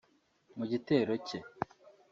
[0.57, 1.39] Mu gitero cye